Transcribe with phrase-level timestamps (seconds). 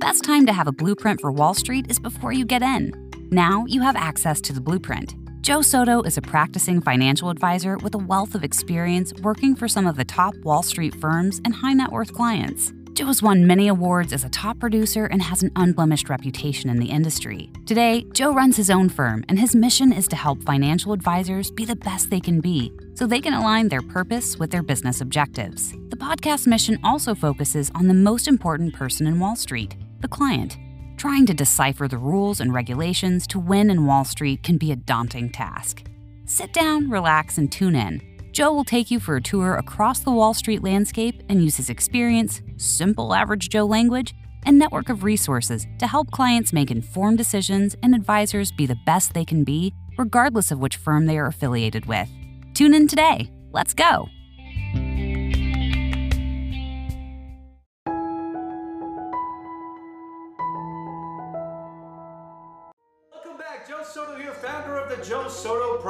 [0.00, 2.90] best time to have a blueprint for Wall Street is before you get in.
[3.30, 5.14] Now you have access to the blueprint.
[5.42, 9.86] Joe Soto is a practicing financial advisor with a wealth of experience working for some
[9.86, 12.72] of the top Wall Street firms and high net worth clients.
[12.94, 16.78] Joe has won many awards as a top producer and has an unblemished reputation in
[16.78, 17.50] the industry.
[17.66, 21.66] Today, Joe runs his own firm, and his mission is to help financial advisors be
[21.66, 25.72] the best they can be so they can align their purpose with their business objectives.
[25.88, 30.56] The podcast mission also focuses on the most important person in Wall Street the client.
[30.96, 34.76] Trying to decipher the rules and regulations to win in Wall Street can be a
[34.76, 35.82] daunting task.
[36.26, 38.00] Sit down, relax, and tune in.
[38.32, 41.70] Joe will take you for a tour across the Wall Street landscape and use his
[41.70, 44.14] experience, simple average Joe language,
[44.44, 49.14] and network of resources to help clients make informed decisions and advisors be the best
[49.14, 52.08] they can be, regardless of which firm they are affiliated with.
[52.54, 53.30] Tune in today.
[53.52, 54.08] Let's go.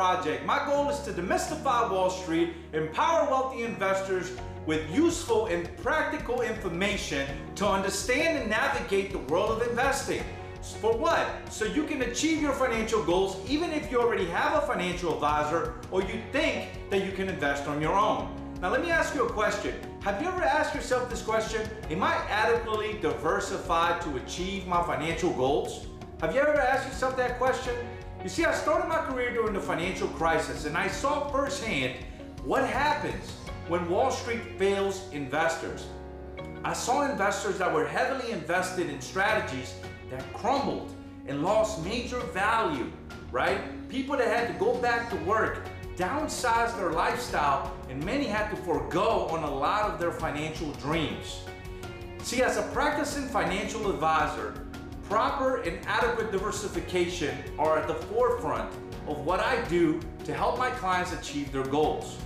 [0.01, 0.47] Project.
[0.47, 4.33] My goal is to demystify Wall Street, empower wealthy investors
[4.65, 10.23] with useful and practical information to understand and navigate the world of investing.
[10.81, 11.29] For what?
[11.51, 15.75] So you can achieve your financial goals even if you already have a financial advisor
[15.91, 18.35] or you think that you can invest on your own.
[18.63, 19.75] Now let me ask you a question.
[20.01, 21.69] Have you ever asked yourself this question?
[21.91, 25.89] Am I adequately diversified to achieve my financial goals?
[26.23, 27.75] Have you ever asked yourself that question?
[28.23, 31.95] You see, I started my career during the financial crisis and I saw firsthand
[32.45, 33.31] what happens
[33.67, 35.87] when Wall Street fails investors.
[36.63, 39.75] I saw investors that were heavily invested in strategies
[40.11, 40.95] that crumbled
[41.29, 42.93] and lost major value,
[43.33, 43.59] right?
[43.89, 45.65] People that had to go back to work,
[45.97, 51.41] downsize their lifestyle, and many had to forego on a lot of their financial dreams.
[52.19, 54.67] See, as a practicing financial advisor,
[55.11, 58.73] Proper and adequate diversification are at the forefront
[59.09, 62.17] of what I do to help my clients achieve their goals.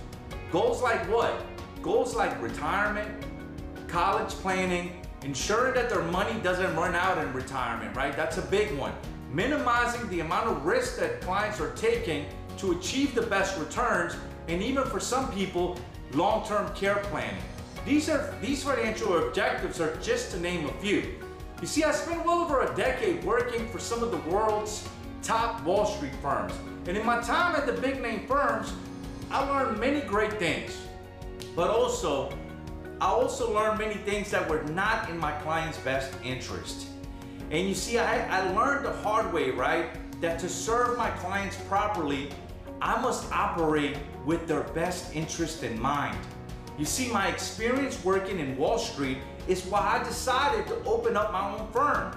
[0.51, 1.43] Goals like what?
[1.81, 3.09] Goals like retirement,
[3.87, 8.15] college planning, ensuring that their money doesn't run out in retirement, right?
[8.15, 8.93] That's a big one.
[9.31, 12.27] Minimizing the amount of risk that clients are taking
[12.57, 14.15] to achieve the best returns,
[14.47, 15.75] and even for some people,
[16.13, 17.41] long-term care planning.
[17.83, 21.15] These are these financial objectives are just to name a few.
[21.61, 24.87] You see, I spent well over a decade working for some of the world's
[25.23, 26.53] top Wall Street firms.
[26.87, 28.73] And in my time at the big name firms,
[29.31, 30.77] I learned many great things.
[31.55, 32.37] But also,
[32.99, 36.87] I also learned many things that were not in my client's best interest.
[37.51, 39.87] And you see, I, I learned the hard way, right?
[40.21, 42.29] That to serve my clients properly,
[42.81, 46.17] I must operate with their best interest in mind.
[46.77, 51.31] You see, my experience working in Wall Street is why I decided to open up
[51.31, 52.11] my own firm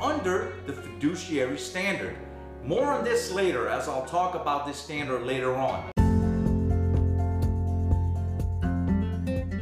[0.00, 2.16] under the fiduciary standard.
[2.64, 5.90] More on this later as I'll talk about this standard later on.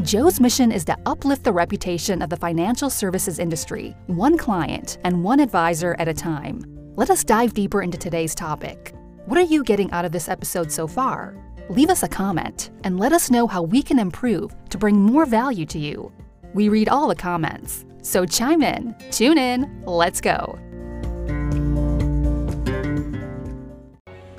[0.02, 5.22] Joe's mission is to uplift the reputation of the financial services industry, one client and
[5.22, 6.60] one advisor at a time.
[6.96, 8.94] Let us dive deeper into today's topic.
[9.26, 11.36] What are you getting out of this episode so far?
[11.70, 15.24] Leave us a comment and let us know how we can improve to bring more
[15.24, 16.12] value to you.
[16.54, 20.58] We read all the comments, so chime in, tune in, let's go.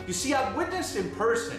[0.06, 1.58] You see, I've witnessed in person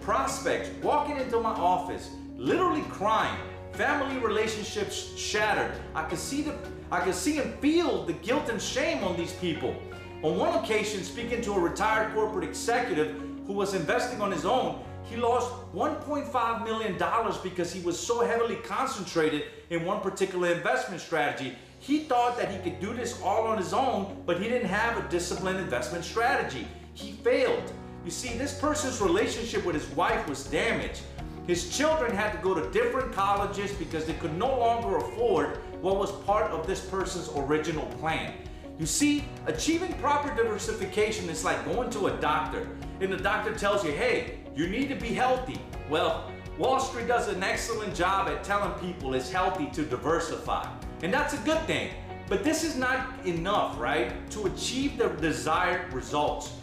[0.00, 3.36] prospects walking into my office, literally crying,
[3.72, 5.72] family relationships shattered.
[5.92, 6.56] I could see the
[6.92, 9.74] I could see and feel the guilt and shame on these people.
[10.22, 14.84] On one occasion, speaking to a retired corporate executive who was investing on his own,
[15.08, 16.96] he lost $1.5 million
[17.42, 21.54] because he was so heavily concentrated in one particular investment strategy.
[21.78, 24.96] He thought that he could do this all on his own, but he didn't have
[24.96, 26.66] a disciplined investment strategy.
[26.94, 27.72] He failed.
[28.04, 31.02] You see, this person's relationship with his wife was damaged.
[31.46, 35.96] His children had to go to different colleges because they could no longer afford what
[35.96, 38.32] was part of this person's original plan.
[38.78, 42.68] You see, achieving proper diversification is like going to a doctor
[43.00, 45.60] and the doctor tells you, hey, you need to be healthy.
[45.90, 50.66] Well, Wall Street does an excellent job at telling people it's healthy to diversify.
[51.02, 51.90] And that's a good thing.
[52.28, 54.28] But this is not enough, right?
[54.30, 56.54] To achieve the desired results.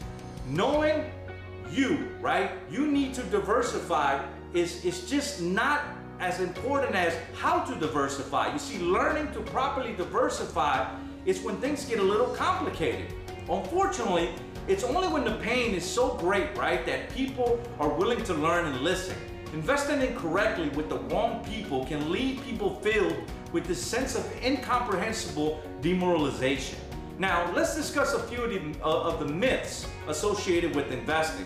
[0.50, 1.06] Knowing
[1.72, 2.51] you, right?
[2.69, 5.81] You need to diversify is, is just not
[6.19, 8.51] as important as how to diversify.
[8.51, 10.89] You see, learning to properly diversify
[11.25, 13.13] is when things get a little complicated.
[13.50, 14.30] Unfortunately,
[14.68, 18.66] it's only when the pain is so great, right, that people are willing to learn
[18.66, 19.16] and listen.
[19.51, 23.16] Investing incorrectly with the wrong people can leave people filled
[23.51, 26.80] with this sense of incomprehensible demoralization.
[27.19, 31.46] Now, let's discuss a few of the, uh, of the myths associated with investing.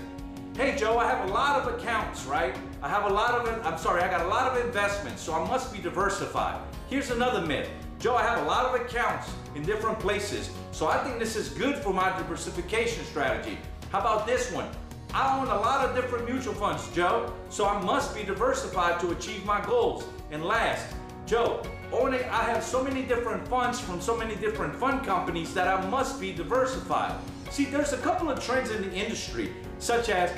[0.55, 2.55] Hey Joe, I have a lot of accounts, right?
[2.81, 5.47] I have a lot of, I'm sorry, I got a lot of investments, so I
[5.47, 6.61] must be diversified.
[6.89, 7.69] Here's another myth.
[7.99, 11.49] Joe, I have a lot of accounts in different places, so I think this is
[11.49, 13.57] good for my diversification strategy.
[13.91, 14.69] How about this one?
[15.15, 19.09] I own a lot of different mutual funds, Joe, so I must be diversified to
[19.11, 20.05] achieve my goals.
[20.29, 20.95] And last,
[21.25, 25.67] Joe, owning, I have so many different funds from so many different fund companies that
[25.67, 27.15] I must be diversified.
[27.49, 30.37] See, there's a couple of trends in the industry, such as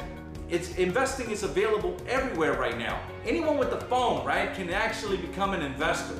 [0.49, 3.01] it's investing is available everywhere right now.
[3.25, 6.15] Anyone with a phone, right, can actually become an investor.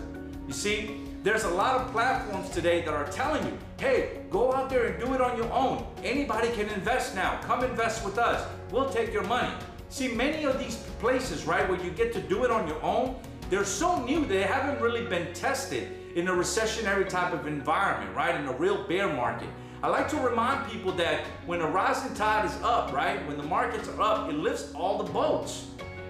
[0.46, 4.70] You see, there's a lot of platforms today that are telling you, hey, go out
[4.70, 5.86] there and do it on your own.
[6.02, 7.42] Anybody can invest now.
[7.42, 8.48] Come invest with us.
[8.72, 9.54] We'll take your money.
[9.90, 13.20] See, many of these places, right, where you get to do it on your own,
[13.50, 18.40] they're so new they haven't really been tested in a recessionary type of environment, right,
[18.40, 19.50] in a real bear market.
[19.84, 23.44] I like to remind people that when a rising tide is up, right, when the
[23.44, 25.68] markets are up, it lifts all the boats.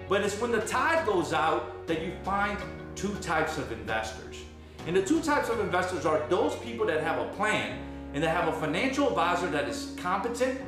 [0.08, 2.58] But it's when the tide goes out that you find
[2.94, 4.44] two types of investors.
[4.86, 7.78] And the two types of investors are those people that have a plan
[8.14, 10.60] and that have a financial advisor that is competent,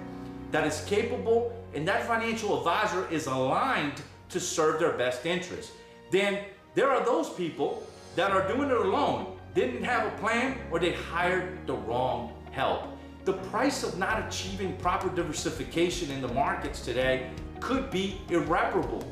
[0.50, 5.72] that is capable, and that financial advisor is aligned to serve their best interest.
[6.10, 6.44] Then
[6.74, 7.86] there are those people
[8.16, 12.84] that are doing it alone, didn't have a plan, or they hired the wrong help.
[13.24, 17.30] The price of not achieving proper diversification in the markets today
[17.60, 19.04] could be irreparable.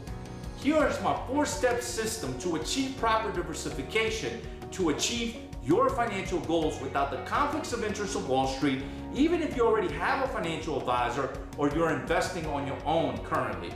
[0.58, 7.10] Here is my four-step system to achieve proper diversification to achieve your financial goals without
[7.10, 8.82] the conflicts of interest of Wall Street,
[9.14, 13.70] even if you already have a financial advisor or you're investing on your own currently.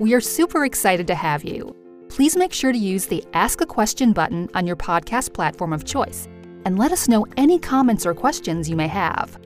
[0.00, 1.76] We are super excited to have you.
[2.08, 5.84] Please make sure to use the Ask a Question button on your podcast platform of
[5.84, 6.28] choice
[6.64, 9.38] and let us know any comments or questions you may have.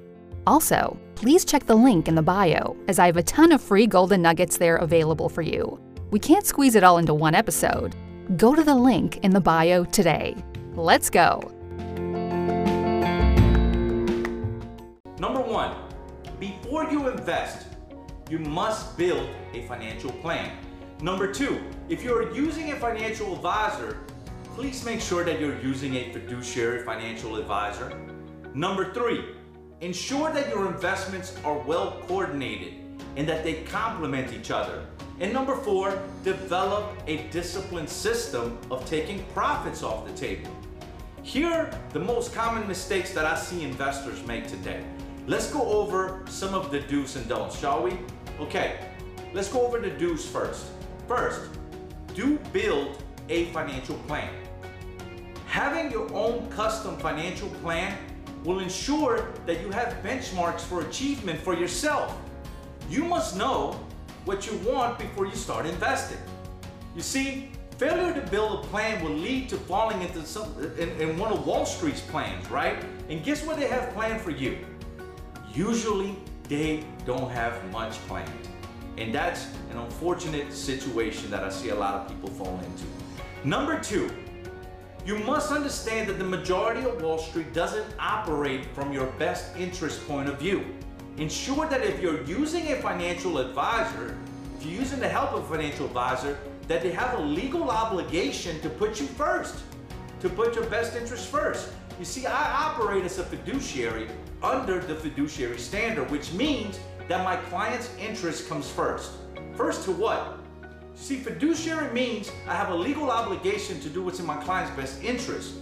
[0.46, 3.86] Also, please check the link in the bio, as I have a ton of free
[3.86, 5.80] golden nuggets there available for you.
[6.12, 7.96] We can't squeeze it all into one episode.
[8.36, 10.36] Go to the link in the bio today.
[10.74, 11.40] Let's go.
[15.18, 15.74] Number one,
[16.38, 17.66] before you invest,
[18.30, 20.52] you must build a financial plan.
[21.00, 23.98] Number two, if you're using a financial advisor,
[24.54, 27.98] please make sure that you're using a fiduciary financial advisor.
[28.54, 29.35] Number three,
[29.82, 32.74] Ensure that your investments are well coordinated
[33.16, 34.86] and that they complement each other.
[35.20, 40.50] And number four, develop a disciplined system of taking profits off the table.
[41.22, 44.82] Here are the most common mistakes that I see investors make today.
[45.26, 47.98] Let's go over some of the do's and don'ts, shall we?
[48.40, 48.78] Okay,
[49.34, 50.68] let's go over the do's first.
[51.06, 51.50] First,
[52.14, 54.32] do build a financial plan.
[55.48, 57.98] Having your own custom financial plan
[58.46, 62.16] will ensure that you have benchmarks for achievement for yourself.
[62.88, 63.72] You must know
[64.24, 66.18] what you want before you start investing.
[66.94, 70.48] You see, failure to build a plan will lead to falling into some
[70.78, 72.82] in, in one of Wall Street's plans, right?
[73.10, 74.58] And guess what they have planned for you?
[75.52, 76.16] Usually
[76.48, 78.30] they don't have much planned.
[78.96, 82.84] And that's an unfortunate situation that I see a lot of people fall into.
[83.44, 84.08] Number two,
[85.06, 90.04] you must understand that the majority of Wall Street doesn't operate from your best interest
[90.08, 90.64] point of view.
[91.16, 94.18] Ensure that if you're using a financial advisor,
[94.58, 96.36] if you're using the help of a financial advisor,
[96.66, 99.62] that they have a legal obligation to put you first,
[100.18, 101.68] to put your best interest first.
[102.00, 104.08] You see, I operate as a fiduciary
[104.42, 109.12] under the fiduciary standard, which means that my client's interest comes first.
[109.54, 110.40] First to what?
[110.98, 115.04] See, fiduciary means I have a legal obligation to do what's in my client's best
[115.04, 115.52] interest,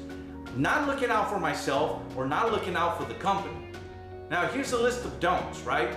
[0.57, 3.73] not looking out for myself or not looking out for the company.
[4.31, 5.93] Now, here's a list of don'ts, right?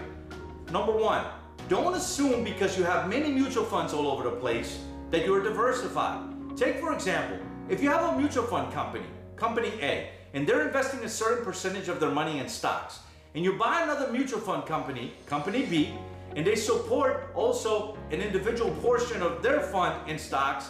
[0.71, 1.23] Number one,
[1.69, 4.79] don't assume because you have many mutual funds all over the place
[5.11, 6.27] that you're diversified.
[6.57, 7.37] Take, for example,
[7.69, 11.89] if you have a mutual fund company, company A, and they're investing a certain percentage
[11.89, 13.01] of their money in stocks,
[13.35, 15.93] and you buy another mutual fund company, company B,
[16.35, 20.69] and they support also an individual portion of their fund in stocks,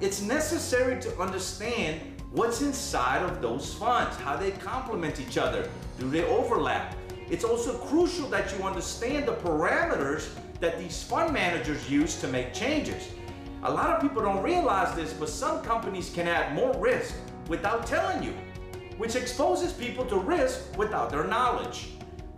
[0.00, 2.00] it's necessary to understand
[2.32, 6.94] what's inside of those funds, how they complement each other, do they overlap?
[7.30, 10.28] It's also crucial that you understand the parameters
[10.60, 13.08] that these fund managers use to make changes.
[13.62, 17.14] A lot of people don't realize this, but some companies can add more risk
[17.48, 18.32] without telling you,
[18.98, 21.88] which exposes people to risk without their knowledge.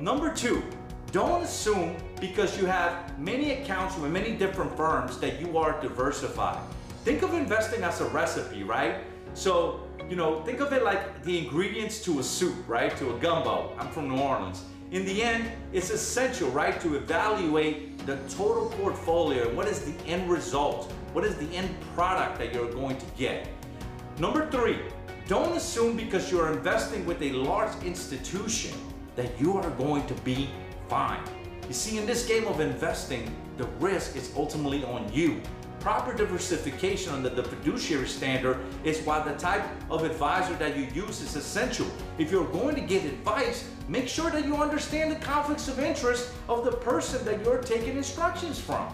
[0.00, 0.62] Number two,
[1.10, 6.60] don't assume because you have many accounts with many different firms that you are diversified.
[7.04, 8.96] Think of investing as a recipe, right?
[9.34, 12.96] So, you know, think of it like the ingredients to a soup, right?
[12.96, 13.72] To a gumbo.
[13.78, 14.64] I'm from New Orleans.
[14.90, 19.48] In the end, it's essential, right, to evaluate the total portfolio.
[19.48, 20.90] and What is the end result?
[21.12, 23.48] What is the end product that you're going to get?
[24.18, 24.78] Number three,
[25.28, 28.72] don't assume because you're investing with a large institution
[29.14, 30.48] that you are going to be
[30.88, 31.22] fine.
[31.68, 35.42] You see, in this game of investing, the risk is ultimately on you.
[35.80, 41.20] Proper diversification under the fiduciary standard is why the type of advisor that you use
[41.20, 41.86] is essential.
[42.16, 46.32] If you're going to get advice, make sure that you understand the conflicts of interest
[46.48, 48.88] of the person that you're taking instructions from.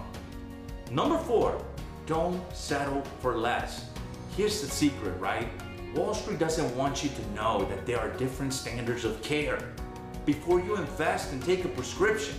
[0.90, 1.64] Number four,
[2.06, 3.88] don't settle for less.
[4.36, 5.48] Here's the secret, right?
[5.94, 9.60] Wall Street doesn't want you to know that there are different standards of care.
[10.26, 12.34] Before you invest and take a prescription,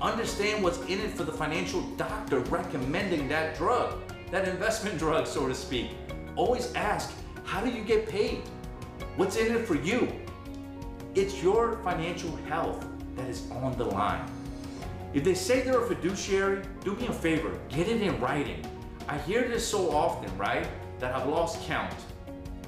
[0.00, 3.94] understand what's in it for the financial doctor recommending that drug,
[4.30, 5.90] that investment drug, so to speak.
[6.36, 7.12] Always ask,
[7.44, 8.42] how do you get paid?
[9.16, 10.12] What's in it for you?
[11.14, 14.24] It's your financial health that is on the line.
[15.12, 18.64] If they say they're a fiduciary, do me a favor, get it in writing.
[19.08, 20.66] I hear this so often, right,
[21.00, 21.92] that I've lost count.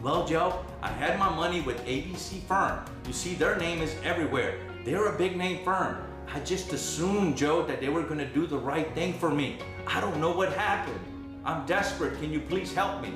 [0.02, 2.84] Well, Joe, I had my money with ABC Firm.
[3.06, 4.58] You see, their name is everywhere.
[4.84, 5.98] They're a big name firm.
[6.34, 9.58] I just assumed, Joe, that they were gonna do the right thing for me.
[9.86, 10.98] I don't know what happened.
[11.44, 12.18] I'm desperate.
[12.20, 13.12] Can you please help me?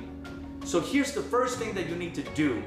[0.64, 2.62] So here's the first thing that you need to do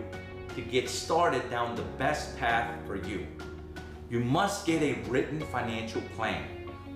[0.55, 3.27] to get started down the best path for you.
[4.09, 6.43] You must get a written financial plan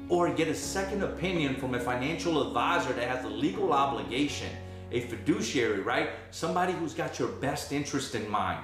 [0.09, 4.49] or get a second opinion from a financial advisor that has a legal obligation
[4.93, 6.11] a fiduciary, right?
[6.29, 8.63] Somebody who's got your best interest in mind.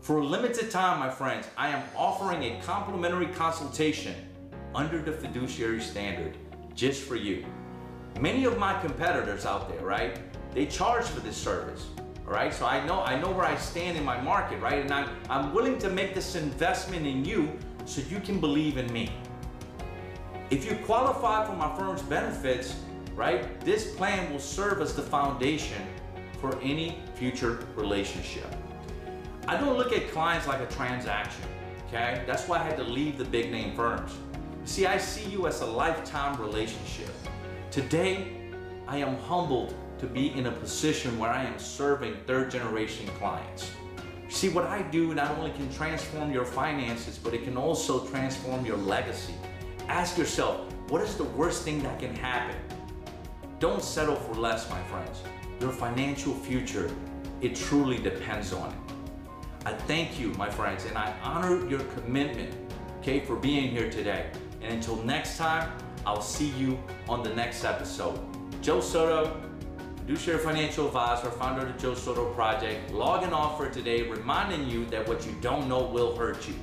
[0.00, 4.14] For a limited time, my friends, I am offering a complimentary consultation
[4.74, 6.36] under the fiduciary standard
[6.74, 7.44] just for you.
[8.20, 10.18] Many of my competitors out there, right?
[10.54, 11.86] They charge for this service.
[12.26, 14.80] All right, so I know I know where I stand in my market, right?
[14.80, 18.90] And I'm I'm willing to make this investment in you so you can believe in
[18.92, 19.10] me.
[20.50, 22.76] If you qualify for my firm's benefits,
[23.14, 23.60] right?
[23.62, 25.82] This plan will serve as the foundation
[26.40, 28.46] for any future relationship.
[29.48, 31.42] I don't look at clients like a transaction,
[31.86, 32.22] okay?
[32.26, 34.12] That's why I had to leave the big name firms.
[34.66, 37.08] See, I see you as a lifetime relationship.
[37.70, 38.28] Today,
[38.86, 43.70] I am humbled to be in a position where I am serving third generation clients.
[44.28, 48.66] See, what I do not only can transform your finances, but it can also transform
[48.66, 49.32] your legacy.
[49.88, 52.54] Ask yourself, what is the worst thing that can happen?
[53.60, 55.22] Don't settle for less, my friends.
[55.58, 56.94] Your financial future,
[57.40, 58.97] it truly depends on it.
[59.64, 62.54] I thank you, my friends, and I honor your commitment,
[63.00, 64.30] okay, for being here today.
[64.62, 65.72] And until next time,
[66.06, 68.18] I'll see you on the next episode.
[68.62, 69.40] Joe Soto,
[69.98, 74.86] fiduciary financial advisor, founder of the Joe Soto Project, logging off for today, reminding you
[74.86, 76.54] that what you don't know will hurt you.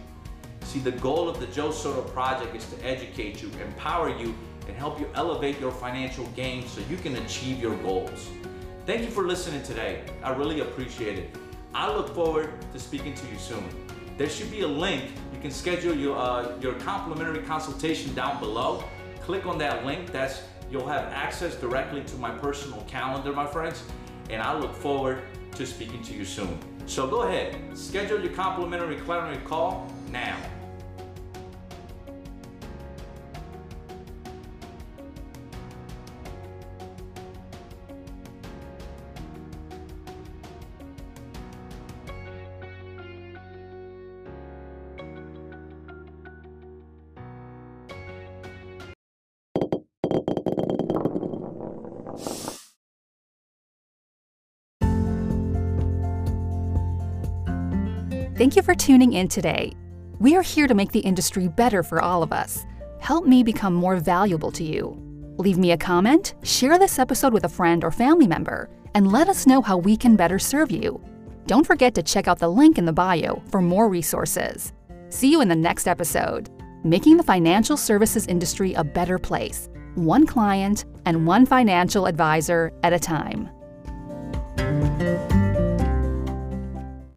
[0.61, 4.33] See, the goal of the Joe Soto Project is to educate you, empower you,
[4.67, 8.29] and help you elevate your financial game so you can achieve your goals.
[8.85, 10.03] Thank you for listening today.
[10.23, 11.35] I really appreciate it.
[11.75, 13.63] I look forward to speaking to you soon.
[14.17, 15.11] There should be a link.
[15.33, 18.83] You can schedule your, uh, your complimentary consultation down below.
[19.21, 20.11] Click on that link.
[20.11, 20.41] That's
[20.71, 23.83] You'll have access directly to my personal calendar, my friends,
[24.29, 25.21] and I look forward
[25.55, 26.57] to speaking to you soon.
[26.87, 30.37] So go ahead, schedule your complimentary clarity call now.
[58.35, 59.71] Thank you for tuning in today.
[60.19, 62.65] We are here to make the industry better for all of us.
[62.99, 65.01] Help me become more valuable to you.
[65.37, 69.29] Leave me a comment, share this episode with a friend or family member, and let
[69.29, 71.01] us know how we can better serve you.
[71.47, 74.73] Don't forget to check out the link in the bio for more resources.
[75.07, 76.49] See you in the next episode.
[76.83, 82.91] Making the financial services industry a better place, one client and one financial advisor at
[82.91, 83.49] a time.